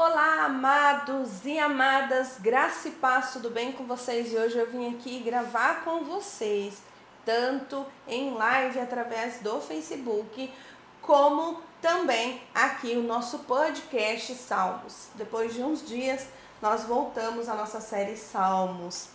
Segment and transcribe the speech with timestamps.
[0.00, 4.32] Olá, amados e amadas, graça e paz, tudo bem com vocês?
[4.32, 6.80] E hoje eu vim aqui gravar com vocês,
[7.24, 10.54] tanto em live através do Facebook,
[11.02, 15.08] como também aqui o nosso podcast Salmos.
[15.16, 16.28] Depois de uns dias,
[16.62, 19.08] nós voltamos à nossa série Salmos.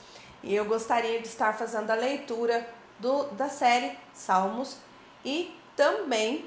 [0.43, 4.75] E eu gostaria de estar fazendo a leitura do, da série Salmos
[5.23, 6.45] e também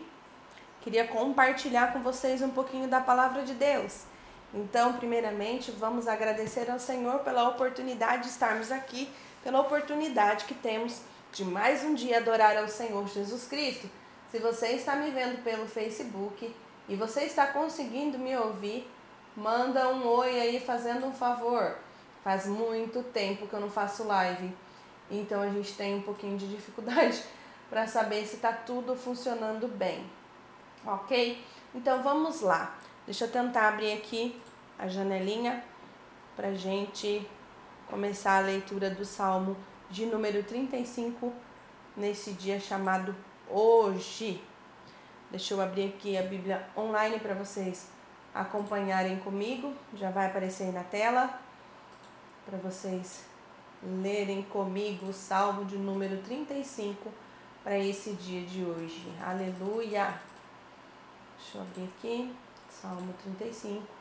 [0.82, 4.14] queria compartilhar com vocês um pouquinho da palavra de Deus.
[4.56, 9.06] Então, primeiramente, vamos agradecer ao Senhor pela oportunidade de estarmos aqui,
[9.44, 13.86] pela oportunidade que temos de mais um dia adorar ao Senhor Jesus Cristo.
[14.30, 16.56] Se você está me vendo pelo Facebook
[16.88, 18.90] e você está conseguindo me ouvir,
[19.36, 21.76] manda um oi aí fazendo um favor.
[22.24, 24.56] Faz muito tempo que eu não faço live,
[25.10, 27.22] então a gente tem um pouquinho de dificuldade
[27.68, 30.10] para saber se está tudo funcionando bem,
[30.86, 31.44] ok?
[31.74, 32.74] Então vamos lá.
[33.04, 34.40] Deixa eu tentar abrir aqui
[34.78, 35.62] a janelinha
[36.34, 37.28] para gente
[37.88, 39.56] começar a leitura do Salmo
[39.88, 41.32] de número 35
[41.96, 43.14] nesse dia chamado
[43.48, 44.42] hoje.
[45.30, 47.90] Deixa eu abrir aqui a Bíblia online para vocês
[48.34, 49.72] acompanharem comigo.
[49.94, 51.40] Já vai aparecer aí na tela
[52.44, 53.24] para vocês
[53.82, 57.10] lerem comigo o Salmo de número 35
[57.62, 59.12] para esse dia de hoje.
[59.24, 60.20] Aleluia!
[61.36, 62.34] Deixa eu abrir aqui.
[62.68, 63.95] Salmo 35.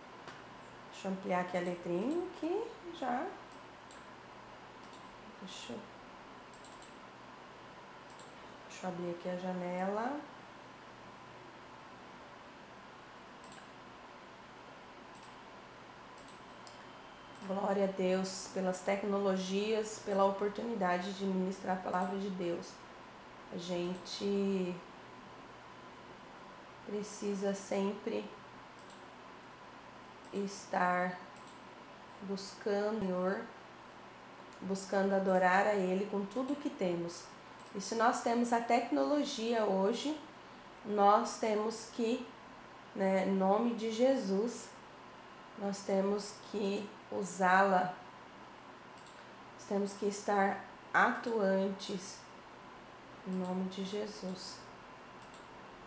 [0.95, 3.27] Deixa eu ampliar aqui a letrinha que já.
[5.41, 5.79] Deixa eu,
[8.69, 10.19] deixa eu abrir aqui a janela.
[17.45, 22.71] Glória a Deus pelas tecnologias, pela oportunidade de ministrar a palavra de Deus.
[23.53, 24.73] A gente
[26.87, 28.23] precisa sempre
[30.43, 31.17] estar
[32.23, 33.41] buscando o Senhor,
[34.61, 37.23] buscando adorar a Ele com tudo que temos.
[37.75, 40.17] E se nós temos a tecnologia hoje,
[40.85, 42.25] nós temos que,
[42.95, 44.69] né, em nome de Jesus,
[45.59, 47.93] nós temos que usá-la,
[49.53, 50.63] nós temos que estar
[50.93, 52.17] atuantes,
[53.27, 54.57] em nome de Jesus.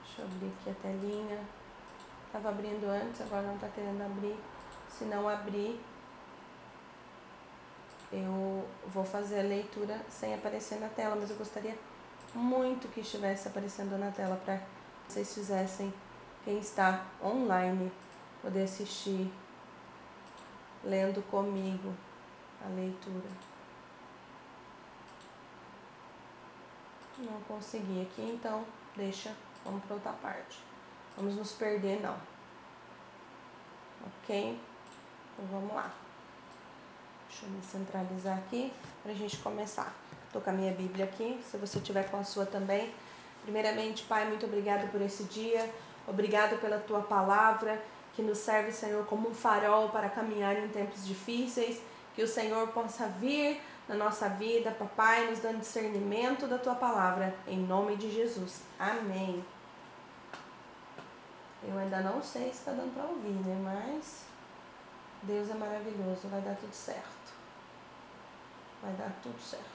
[0.04, 1.57] Deixa eu abrir aqui a telinha.
[2.28, 4.38] Estava abrindo antes, agora não está querendo abrir.
[4.86, 5.80] Se não abrir,
[8.12, 11.76] eu vou fazer a leitura sem aparecer na tela, mas eu gostaria
[12.34, 14.60] muito que estivesse aparecendo na tela para
[15.08, 15.92] vocês fizessem,
[16.44, 17.90] quem está online,
[18.42, 19.32] poder assistir
[20.84, 21.94] lendo comigo
[22.62, 23.28] a leitura.
[27.16, 29.34] Não consegui aqui, então deixa,
[29.64, 30.67] vamos para outra parte.
[31.18, 32.14] Vamos nos perder, não.
[34.06, 34.56] Ok?
[35.32, 35.90] Então vamos lá.
[37.28, 39.92] Deixa eu me centralizar aqui para a gente começar.
[40.26, 42.94] Estou com a minha Bíblia aqui, se você tiver com a sua também.
[43.42, 45.68] Primeiramente, Pai, muito obrigado por esse dia.
[46.06, 47.82] Obrigado pela tua palavra
[48.14, 51.80] que nos serve, Senhor, como um farol para caminhar em tempos difíceis.
[52.14, 57.34] Que o Senhor possa vir na nossa vida, papai, nos dando discernimento da tua palavra,
[57.46, 58.62] em nome de Jesus.
[58.78, 59.44] Amém.
[61.62, 63.58] Eu ainda não sei se está dando para ouvir, né?
[63.62, 64.22] Mas
[65.22, 67.32] Deus é maravilhoso, vai dar tudo certo.
[68.80, 69.66] Vai dar tudo certo.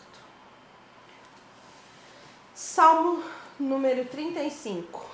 [2.53, 3.23] Salmo
[3.59, 5.05] número 35.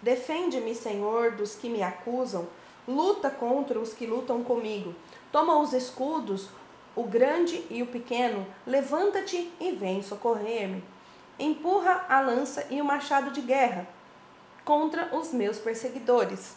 [0.00, 2.46] Defende-me, Senhor, dos que me acusam,
[2.86, 4.94] luta contra os que lutam comigo.
[5.32, 6.48] Toma os escudos,
[6.94, 10.84] o grande e o pequeno, levanta-te e vem socorrer-me.
[11.38, 13.88] Empurra a lança e o machado de guerra
[14.64, 16.56] contra os meus perseguidores.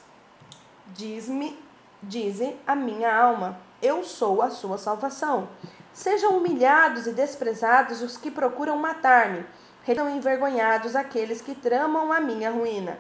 [0.87, 1.57] Diz-me,
[2.01, 5.49] dize a minha alma, eu sou a sua salvação.
[5.93, 9.45] Sejam humilhados e desprezados os que procuram matar-me,
[9.85, 12.99] sejam envergonhados aqueles que tramam a minha ruína.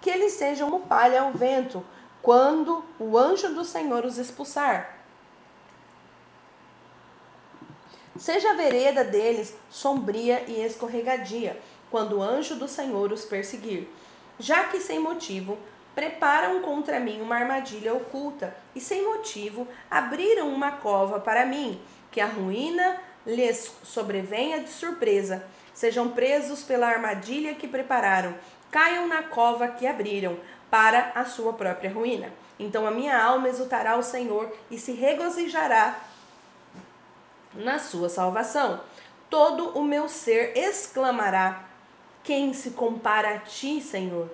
[0.00, 1.84] Que eles sejam como palha ao vento,
[2.20, 4.98] quando o anjo do Senhor os expulsar.
[8.16, 11.60] Seja a vereda deles sombria e escorregadia,
[11.90, 13.88] quando o anjo do Senhor os perseguir
[14.38, 15.58] já que sem motivo
[15.94, 22.20] preparam contra mim uma armadilha oculta e sem motivo abriram uma cova para mim, que
[22.20, 25.44] a ruína lhes sobrevenha de surpresa.
[25.72, 28.34] Sejam presos pela armadilha que prepararam,
[28.70, 30.36] caiam na cova que abriram
[30.70, 32.32] para a sua própria ruína.
[32.58, 35.98] Então a minha alma exultará ao Senhor e se regozijará
[37.54, 38.80] na sua salvação.
[39.28, 41.64] Todo o meu ser exclamará:
[42.24, 44.30] quem se compara a ti, Senhor?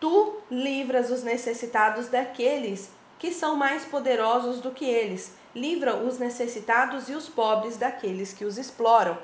[0.00, 5.34] Tu livras os necessitados daqueles que são mais poderosos do que eles.
[5.54, 9.16] Livra os necessitados e os pobres daqueles que os exploram.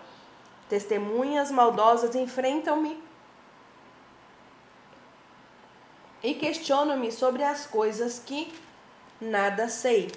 [0.69, 3.03] Testemunhas maldosas enfrentam-me
[6.23, 8.53] e questionam-me sobre as coisas que
[9.21, 10.11] nada sei.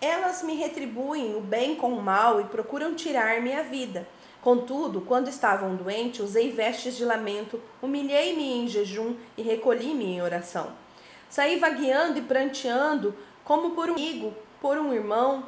[0.00, 4.06] Elas me retribuem o bem com o mal e procuram tirar-me a vida.
[4.40, 10.72] Contudo, quando estavam doentes, usei vestes de lamento, humilhei-me em jejum e recolhi-me em oração.
[11.28, 13.14] Saí vagueando e pranteando,
[13.44, 15.44] como por um amigo, por um irmão.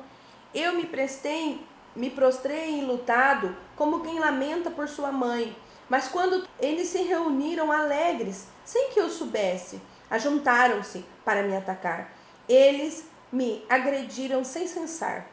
[0.53, 1.65] Eu me prestei,
[1.95, 5.57] me prostrei enlutado, como quem lamenta por sua mãe.
[5.89, 12.13] Mas quando eles se reuniram alegres, sem que eu soubesse, ajuntaram-se para me atacar.
[12.49, 15.27] Eles me agrediram sem cessar.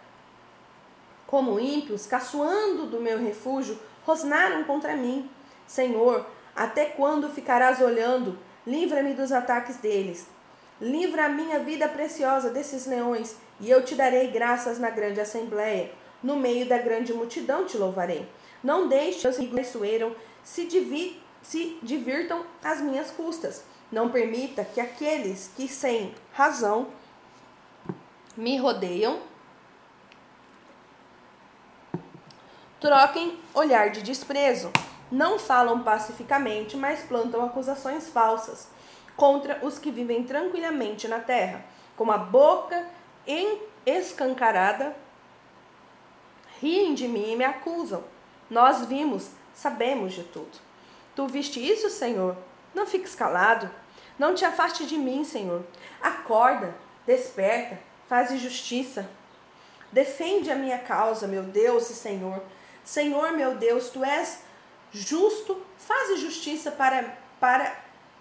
[1.28, 5.30] Como ímpios, caçoando do meu refúgio, rosnaram contra mim.
[5.68, 6.26] Senhor,
[6.56, 8.40] até quando ficarás olhando?
[8.66, 10.26] Livra-me dos ataques deles.
[10.80, 15.92] Livra a minha vida preciosa desses leões, e eu te darei graças na grande assembleia.
[16.24, 18.28] No meio da grande multidão te louvarei.
[18.64, 19.68] Não deixe os amigos
[20.44, 23.64] se, divi se divirtam às minhas custas.
[23.92, 26.88] Não permita que aqueles que sem razão
[28.36, 29.20] me rodeiam
[32.80, 34.72] troquem olhar de desprezo.
[35.12, 38.68] Não falam pacificamente, mas plantam acusações falsas
[39.16, 41.64] contra os que vivem tranquilamente na terra.
[41.96, 42.86] Com a boca
[43.86, 44.96] escancarada,
[46.62, 48.04] riem de mim e me acusam.
[48.50, 50.58] Nós vimos, sabemos de tudo.
[51.16, 52.38] Tu viste isso, Senhor?
[52.74, 53.70] Não fiques calado.
[54.20, 55.64] Não te afaste de mim, Senhor.
[56.02, 56.76] Acorda,
[57.06, 59.10] desperta, Faze justiça.
[59.92, 62.42] Defende a minha causa, meu Deus e Senhor.
[62.88, 64.44] Senhor, meu Deus, tu és
[64.94, 67.78] justo, faze justiça para, para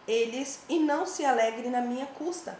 [0.08, 2.58] eles e não se alegre na minha custa.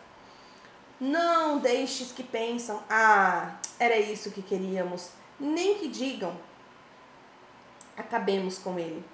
[1.01, 5.09] Não deixes que pensam, ah, era isso que queríamos,
[5.39, 6.39] nem que digam,
[7.97, 9.05] acabemos com ele.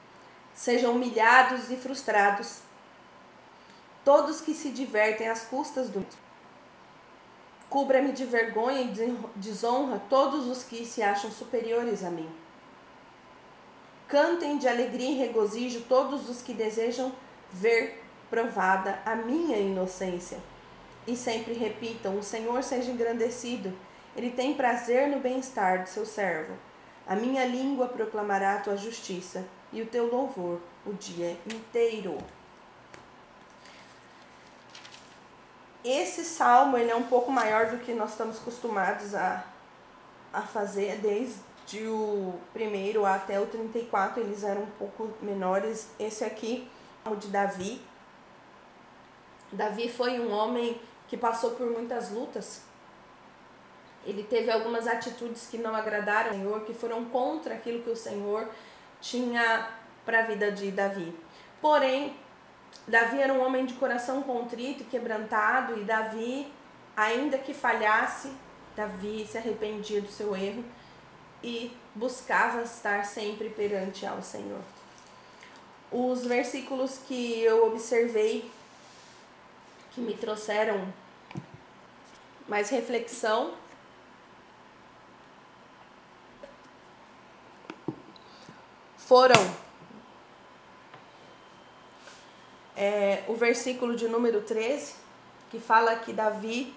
[0.53, 2.59] Sejam humilhados e frustrados
[4.05, 6.07] todos que se divertem às custas do
[7.71, 12.31] Cubra-me de vergonha e desonra todos os que se acham superiores a mim.
[14.13, 17.11] Cantem de alegria e regozijo todos os que desejam
[17.51, 20.39] ver provada a minha inocência.
[21.07, 23.73] E sempre repitam: O Senhor seja engrandecido.
[24.15, 26.53] Ele tem prazer no bem-estar de seu servo.
[27.07, 32.19] A minha língua proclamará a tua justiça e o teu louvor o dia inteiro.
[35.83, 39.43] Esse salmo ele é um pouco maior do que nós estamos acostumados a,
[40.31, 41.51] a fazer desde
[41.87, 45.91] o primeiro até o 34, eles eram um pouco menores.
[45.99, 46.69] Esse aqui
[47.05, 47.81] o de Davi.
[49.53, 52.63] Davi foi um homem que passou por muitas lutas.
[54.05, 57.97] Ele teve algumas atitudes que não agradaram ao Senhor, que foram contra aquilo que o
[57.97, 58.49] Senhor
[59.01, 59.69] tinha
[60.05, 61.17] para a vida de Davi.
[61.61, 62.17] Porém,
[62.89, 66.53] Davi era um homem de coração contrito e quebrantado, e Davi,
[66.97, 68.33] ainda que falhasse,
[68.75, 70.65] Davi se arrependia do seu erro
[71.43, 74.61] e buscava estar sempre perante ao Senhor.
[75.91, 78.51] Os versículos que eu observei
[79.91, 80.93] que me trouxeram
[82.49, 83.55] mais reflexão
[88.97, 89.63] foram
[92.75, 94.95] é, o versículo de número 13,
[95.51, 96.75] que fala que Davi,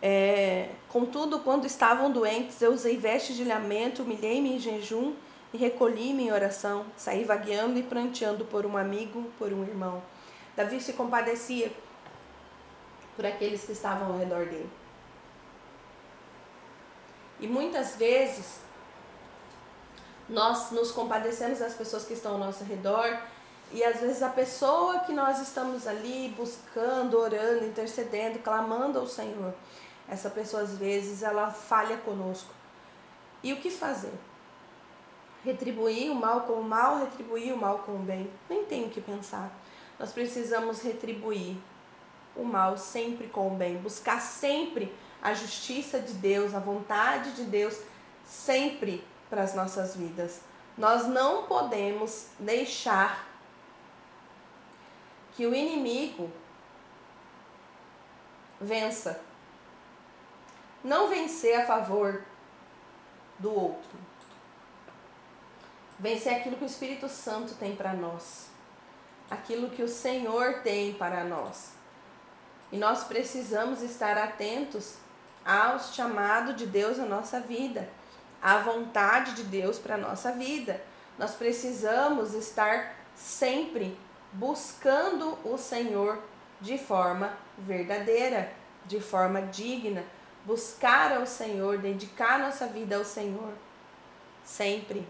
[0.00, 5.14] é, contudo, quando estavam doentes, eu usei vestes de lamento, humilhei-me em jejum
[5.52, 10.02] e recolhi-me em oração, saí vagueando e pranteando por um amigo, por um irmão.
[10.56, 11.72] Davi se compadecia
[13.16, 14.70] por aqueles que estavam ao redor dele.
[17.40, 18.60] E muitas vezes
[20.28, 23.18] nós nos compadecemos das pessoas que estão ao nosso redor
[23.72, 29.54] e às vezes a pessoa que nós estamos ali buscando, orando, intercedendo, clamando ao Senhor,
[30.08, 32.52] essa pessoa às vezes ela falha conosco.
[33.42, 34.12] E o que fazer?
[35.44, 38.30] Retribuir o mal com o mal, retribuir o mal com o bem?
[38.48, 39.52] Nem tem o que pensar.
[39.98, 41.56] Nós precisamos retribuir
[42.34, 47.44] o mal sempre com o bem, buscar sempre a justiça de Deus, a vontade de
[47.44, 47.78] Deus
[48.24, 50.40] sempre para as nossas vidas.
[50.76, 53.27] Nós não podemos deixar
[55.38, 56.28] que o inimigo
[58.60, 59.20] vença.
[60.82, 62.24] Não vencer a favor
[63.38, 63.96] do outro.
[65.96, 68.48] Vencer aquilo que o Espírito Santo tem para nós.
[69.30, 71.74] Aquilo que o Senhor tem para nós.
[72.72, 74.96] E nós precisamos estar atentos
[75.44, 77.88] ao chamado de Deus na nossa vida,
[78.42, 80.82] à vontade de Deus para a nossa vida.
[81.16, 83.96] Nós precisamos estar sempre
[84.32, 86.18] buscando o Senhor
[86.60, 88.52] de forma verdadeira,
[88.86, 90.04] de forma digna,
[90.44, 93.52] buscar ao Senhor, dedicar nossa vida ao Senhor,
[94.44, 95.06] sempre.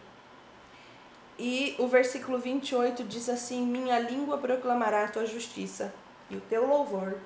[1.39, 5.95] E o versículo 28 diz assim: Minha língua proclamará a tua justiça
[6.29, 7.17] e o teu louvor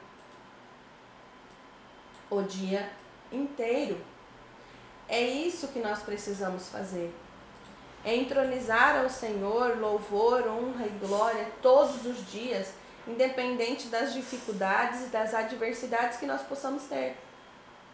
[2.31, 2.91] o dia
[3.31, 4.01] inteiro.
[5.09, 7.13] É isso que nós precisamos fazer.
[8.05, 12.73] É entronizar ao Senhor louvor, honra e glória todos os dias,
[13.07, 17.17] independente das dificuldades e das adversidades que nós possamos ter.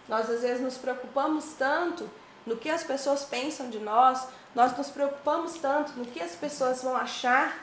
[0.09, 2.09] Nós às vezes nos preocupamos tanto
[2.47, 6.83] no que as pessoas pensam de nós, nós nos preocupamos tanto no que as pessoas
[6.83, 7.59] vão achar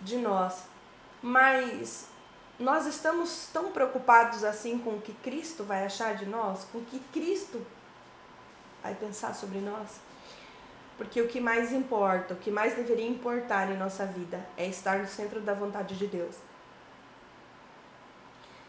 [0.00, 0.64] de nós,
[1.22, 2.06] mas
[2.58, 6.84] nós estamos tão preocupados assim com o que Cristo vai achar de nós, com o
[6.84, 7.64] que Cristo
[8.82, 10.00] vai pensar sobre nós.
[11.00, 14.98] Porque o que mais importa, o que mais deveria importar em nossa vida é estar
[14.98, 16.36] no centro da vontade de Deus.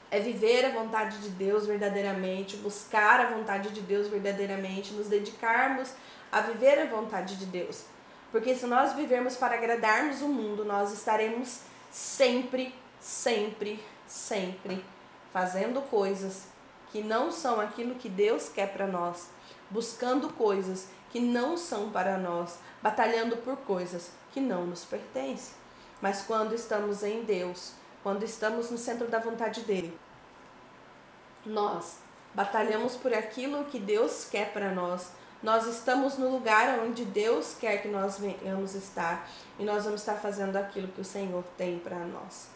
[0.09, 5.93] É viver a vontade de Deus verdadeiramente, buscar a vontade de Deus verdadeiramente, nos dedicarmos
[6.31, 7.83] a viver a vontade de Deus.
[8.31, 14.85] Porque se nós vivermos para agradarmos o mundo, nós estaremos sempre sempre, sempre
[15.33, 16.45] fazendo coisas
[16.93, 19.27] que não são aquilo que Deus quer para nós,
[19.71, 25.53] buscando coisas que não são para nós, batalhando por coisas que não nos pertencem.
[26.01, 27.73] Mas quando estamos em Deus,
[28.03, 29.97] quando estamos no centro da vontade dele,
[31.45, 31.97] nós
[32.33, 35.11] batalhamos por aquilo que Deus quer para nós.
[35.43, 40.15] Nós estamos no lugar onde Deus quer que nós venhamos estar e nós vamos estar
[40.15, 42.47] fazendo aquilo que o Senhor tem para nós.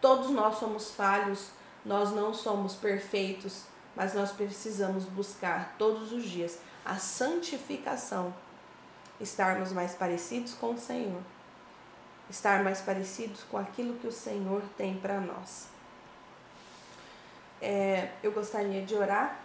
[0.00, 1.50] Todos nós somos falhos,
[1.84, 3.62] nós não somos perfeitos,
[3.96, 8.32] mas nós precisamos buscar todos os dias a santificação,
[9.18, 11.20] estarmos mais parecidos com o Senhor,
[12.28, 15.68] estar mais parecidos com aquilo que o Senhor tem para nós.
[17.60, 19.40] É, eu gostaria de orar,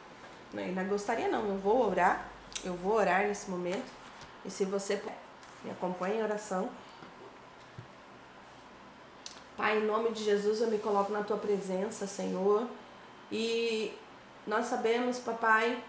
[0.53, 2.29] não, não gostaria não, eu vou orar,
[2.63, 3.89] eu vou orar nesse momento,
[4.45, 5.01] e se você
[5.63, 6.69] me acompanha em oração,
[9.61, 12.67] Pai, em nome de Jesus, eu me coloco na tua presença, Senhor.
[13.31, 13.93] E
[14.51, 15.81] nós sabemos, papai,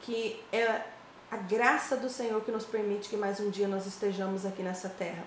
[0.00, 0.82] que é
[1.30, 4.88] a graça do Senhor que nos permite que mais um dia nós estejamos aqui nessa
[4.88, 5.24] terra.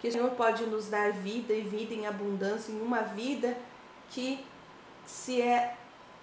[0.00, 3.56] Que o Senhor pode nos dar vida e vida em abundância, em uma vida
[4.10, 4.44] que
[5.06, 5.76] se é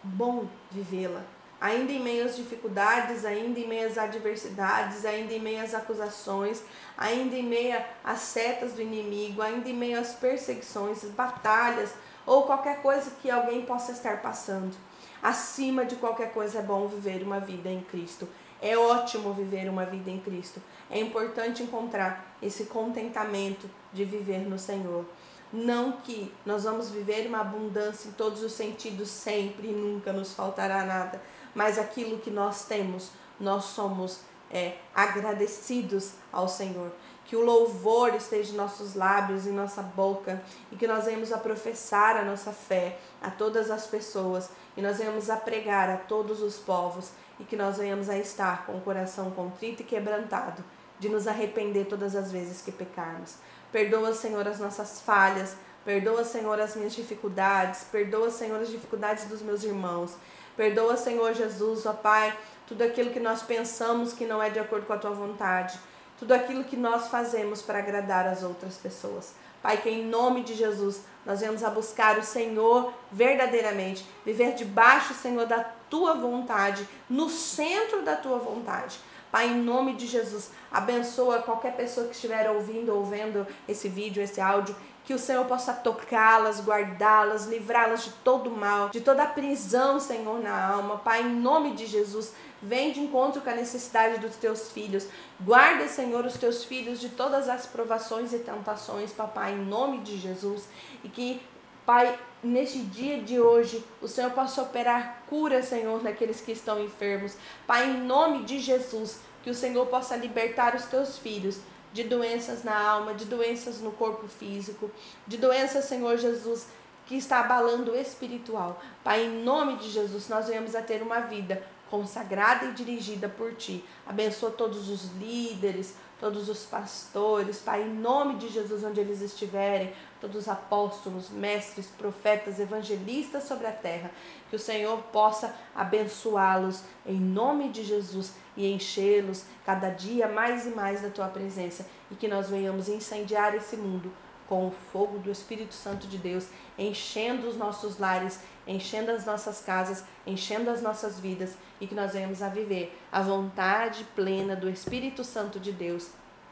[0.03, 1.23] bom vivê-la
[1.61, 6.63] ainda em meio às dificuldades, ainda em meio às adversidades, ainda em meio às acusações,
[6.97, 11.93] ainda em meio às setas do inimigo, ainda em meio às perseguições, batalhas
[12.25, 14.75] ou qualquer coisa que alguém possa estar passando.
[15.21, 18.27] Acima de qualquer coisa é bom viver uma vida em Cristo.
[18.61, 20.61] É ótimo viver uma vida em Cristo.
[20.89, 25.05] É importante encontrar esse contentamento de viver no Senhor.
[25.51, 30.33] Não que nós vamos viver uma abundância em todos os sentidos sempre e nunca nos
[30.33, 31.21] faltará nada,
[31.53, 36.91] mas aquilo que nós temos, nós somos é, agradecidos ao Senhor.
[37.25, 41.37] Que o louvor esteja em nossos lábios, em nossa boca, e que nós venhamos a
[41.37, 46.41] professar a nossa fé a todas as pessoas, e nós venhamos a pregar a todos
[46.41, 50.63] os povos, e que nós venhamos a estar com o coração contrito e quebrantado,
[50.99, 53.35] de nos arrepender todas as vezes que pecarmos.
[53.71, 59.41] Perdoa, Senhor, as nossas falhas, perdoa, Senhor, as minhas dificuldades, perdoa, Senhor, as dificuldades dos
[59.41, 60.15] meus irmãos.
[60.55, 62.37] Perdoa, Senhor Jesus, ó Pai,
[62.67, 65.79] tudo aquilo que nós pensamos que não é de acordo com a tua vontade,
[66.21, 69.33] tudo aquilo que nós fazemos para agradar as outras pessoas.
[69.59, 75.15] Pai, que em nome de Jesus nós venhamos a buscar o Senhor verdadeiramente, viver debaixo,
[75.15, 78.99] Senhor, da tua vontade, no centro da tua vontade.
[79.31, 84.21] Pai, em nome de Jesus, abençoa qualquer pessoa que estiver ouvindo ou vendo esse vídeo,
[84.21, 89.99] esse áudio, que o Senhor possa tocá-las, guardá-las, livrá-las de todo mal, de toda prisão,
[89.99, 90.97] Senhor, na alma.
[90.97, 95.07] Pai, em nome de Jesus, vem de encontro com a necessidade dos teus filhos.
[95.39, 100.17] Guarda, Senhor, os teus filhos de todas as provações e tentações, papai, em nome de
[100.17, 100.67] Jesus.
[101.03, 101.41] E que,
[101.83, 107.35] Pai, neste dia de hoje, o Senhor possa operar cura, Senhor, naqueles que estão enfermos.
[107.65, 111.59] Pai, em nome de Jesus, que o Senhor possa libertar os teus filhos
[111.93, 114.89] de doenças na alma, de doenças no corpo físico,
[115.27, 116.67] de doenças, Senhor Jesus,
[117.05, 118.81] que está abalando o espiritual.
[119.03, 123.53] Pai, em nome de Jesus, nós venhamos a ter uma vida consagrada e dirigida por
[123.53, 123.83] ti.
[124.07, 129.91] Abençoa todos os líderes, todos os pastores, Pai, em nome de Jesus, onde eles estiverem,
[130.21, 134.11] todos os apóstolos, mestres, profetas, evangelistas sobre a terra,
[134.49, 140.69] que o Senhor possa abençoá-los em nome de Jesus e enchê-los cada dia mais e
[140.69, 141.85] mais da tua presença.
[142.09, 144.11] E que nós venhamos incendiar esse mundo
[144.51, 149.61] com o fogo do Espírito Santo de Deus, enchendo os nossos lares, enchendo as nossas
[149.61, 154.69] casas, enchendo as nossas vidas e que nós venhamos a viver a vontade plena do
[154.69, 156.09] Espírito Santo de Deus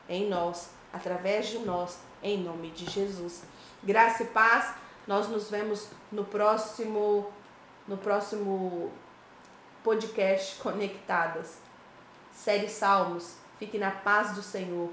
[0.08, 3.44] em nós, através de nós, em nome de Jesus.
[3.84, 4.76] Graça e paz.
[5.06, 7.30] Nós nos vemos no próximo
[7.86, 8.94] no próximo
[9.84, 11.58] podcast Conectadas.
[12.32, 13.36] Série Salmos.
[13.58, 14.90] Fique na paz do Senhor.